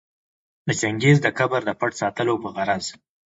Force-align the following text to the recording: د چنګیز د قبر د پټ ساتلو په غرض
د 0.67 0.67
چنګیز 0.79 1.17
د 1.21 1.27
قبر 1.37 1.61
د 1.65 1.71
پټ 1.79 1.91
ساتلو 2.01 2.33
په 2.43 2.49
غرض 2.55 2.85